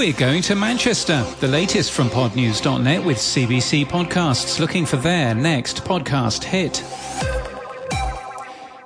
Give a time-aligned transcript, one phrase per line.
[0.00, 1.26] We're going to Manchester.
[1.40, 6.82] The latest from podnews.net with CBC Podcasts looking for their next podcast hit.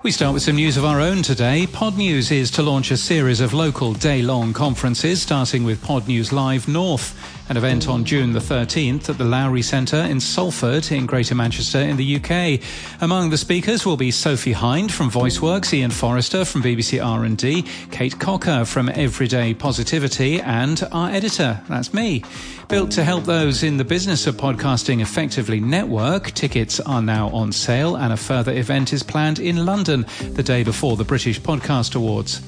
[0.04, 1.66] We start with some news of our own today.
[1.66, 7.18] Podnews is to launch a series of local day-long conferences, starting with Podnews Live North,
[7.48, 11.78] an event on June the 13th at the Lowry Centre in Salford in Greater Manchester
[11.78, 12.60] in the UK.
[13.00, 18.18] Among the speakers will be Sophie Hind from VoiceWorks, Ian Forrester from BBC R&D, Kate
[18.18, 22.22] Cocker from Everyday Positivity, and our editor, that's me.
[22.68, 27.52] Built to help those in the business of podcasting effectively network, tickets are now on
[27.52, 31.94] sale and a further event is planned in London the day before the British Podcast
[31.94, 32.42] Awards.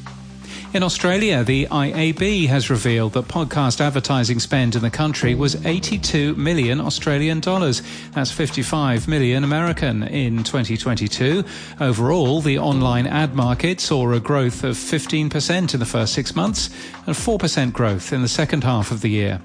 [0.76, 6.34] In Australia, the IAB has revealed that podcast advertising spend in the country was 82
[6.34, 7.80] million Australian dollars.
[8.12, 11.44] That's 55 million American in 2022.
[11.80, 16.68] Overall, the online ad market saw a growth of 15% in the first six months
[17.06, 19.40] and 4% growth in the second half of the year.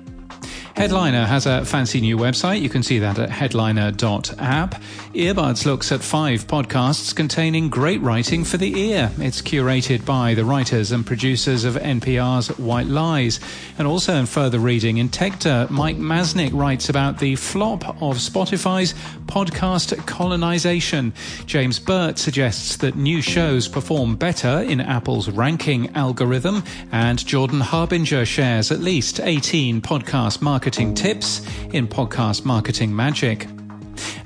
[0.81, 2.59] Headliner has a fancy new website.
[2.59, 4.81] You can see that at headliner.app.
[5.13, 9.11] Earbuds looks at five podcasts containing great writing for the ear.
[9.19, 13.39] It's curated by the writers and producers of NPR's White Lies.
[13.77, 18.95] And also in further reading in Techdirt, Mike Masnick writes about the flop of Spotify's
[19.27, 21.13] podcast colonization.
[21.45, 26.63] James Burt suggests that new shows perform better in Apple's ranking algorithm.
[26.91, 31.41] And Jordan Harbinger shares at least 18 podcast marketing marketing tips
[31.73, 33.60] in Podcast Marketing Magic.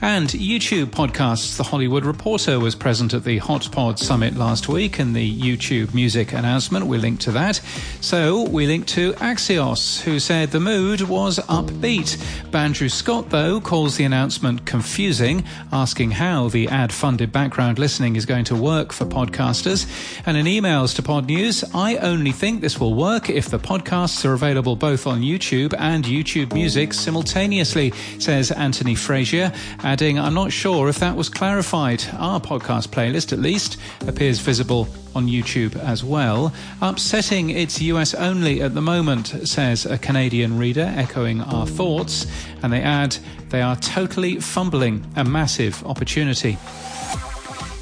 [0.02, 1.58] And YouTube podcasts.
[1.58, 6.34] The Hollywood Reporter was present at the HotPod Summit last week and the YouTube music
[6.34, 6.86] announcement.
[6.86, 7.62] We linked to that.
[8.02, 12.18] So we linked to Axios, who said the mood was upbeat.
[12.52, 18.26] Bandrew Scott, though, calls the announcement confusing, asking how the ad funded background listening is
[18.26, 19.86] going to work for podcasters.
[20.26, 24.34] And in emails to Podnews, I only think this will work if the podcasts are
[24.34, 30.90] available both on YouTube and YouTube Music simultaneously, says Anthony Frazier adding, I'm not sure
[30.90, 32.04] if that was clarified.
[32.18, 36.54] Our podcast playlist, at least, appears visible on YouTube as well.
[36.82, 42.28] Upsetting it's US only at the moment, says a Canadian reader, echoing our thoughts.
[42.62, 43.18] And they add,
[43.50, 46.58] they are totally fumbling a massive opportunity.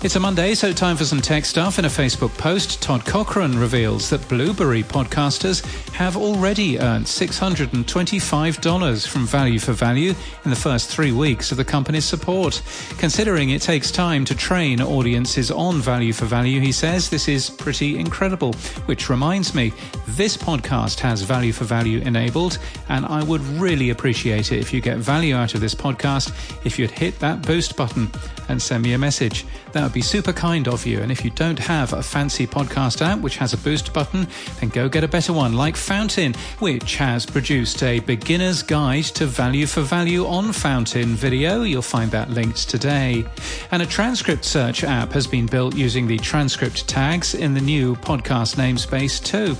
[0.04, 1.80] It's a Monday, so time for some tech stuff.
[1.80, 9.26] In a Facebook post, Todd Cochran reveals that Blubrry podcasters have already earned $625 from
[9.26, 10.14] Value for Value
[10.44, 12.62] in the first three weeks of the company's support.
[12.98, 17.50] Considering it takes time to train audiences on Value for Value, he says this is
[17.50, 18.52] pretty incredible.
[18.88, 19.72] Which reminds me,
[20.10, 22.60] this podcast has Value for Value enabled,
[22.90, 26.34] and I would really appreciate it if you get value out of this podcast
[26.66, 28.12] if you'd hit that boost button
[28.54, 29.46] and send me a message.
[29.74, 31.00] That would be super kind of you.
[31.00, 34.28] And if you don't have a fancy podcast app which has a boost button,
[34.60, 39.26] then go get a better one like Fountain, which has produced a beginner's guide to
[39.26, 41.64] value for value on Fountain video.
[41.64, 43.26] You'll find that linked today.
[43.72, 47.96] And a transcript search app has been built using the transcript tags in the new
[47.96, 49.58] podcast namespace too.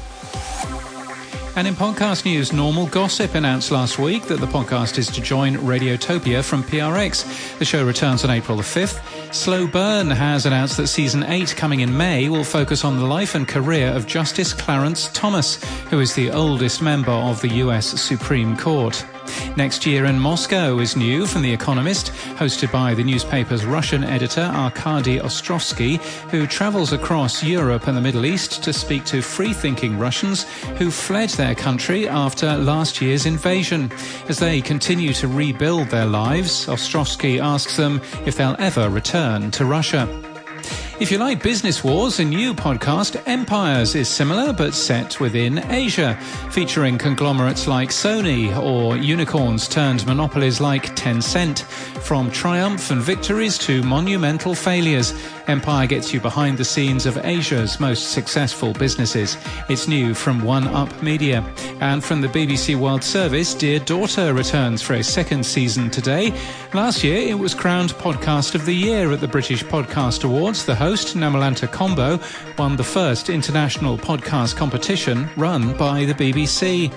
[1.56, 5.56] And in podcast news, Normal Gossip announced last week that the podcast is to join
[5.58, 7.60] Radiotopia from PRX.
[7.60, 9.00] The show returns on April the 5th.
[9.32, 13.36] Slow Burn has announced that season 8 coming in May will focus on the life
[13.36, 18.58] and career of Justice Clarence Thomas, who is the oldest member of the US Supreme
[18.58, 19.06] Court.
[19.56, 24.42] Next Year in Moscow is new from The Economist, hosted by the newspaper's Russian editor
[24.42, 26.02] Arkady Ostrovsky,
[26.32, 30.44] who travels across Europe and the Middle East to speak to free thinking Russians
[30.78, 33.92] who fled their country after last year's invasion.
[34.28, 39.66] As they continue to rebuild their lives, Ostrovsky asks them if they'll ever return to
[39.66, 40.33] Russia.
[41.00, 46.16] If you like business wars, a new podcast, Empires, is similar but set within Asia,
[46.52, 51.64] featuring conglomerates like Sony or unicorns turned monopolies like Tencent.
[52.04, 55.14] From triumph and victories to monumental failures,
[55.48, 59.38] Empire gets you behind the scenes of Asia's most successful businesses.
[59.70, 61.44] It's new from One Up Media.
[61.82, 66.34] And from the BBC World Service, Dear Daughter returns for a second season today.
[66.74, 70.66] Last year, it was crowned Podcast of the Year at the British Podcast Awards.
[70.66, 72.22] The host, Namulanta Kombo,
[72.58, 76.92] won the first international podcast competition run by the BBC.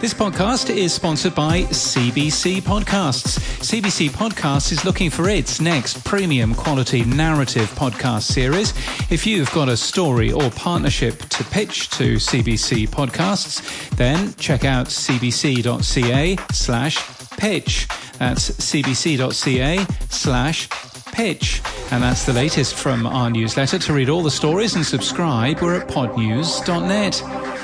[0.00, 3.38] This podcast is sponsored by CBC Podcasts.
[3.60, 8.70] CBC Podcasts is looking for its next premium quality narrative podcast series.
[9.10, 14.86] If you've got a story or partnership to pitch to CBC Podcasts, then check out
[14.86, 16.96] cbc.ca slash
[17.36, 17.88] pitch.
[18.18, 20.68] That's cbc.ca slash
[21.12, 21.62] pitch.
[21.90, 23.78] And that's the latest from our newsletter.
[23.78, 27.55] To read all the stories and subscribe, we're at podnews.net.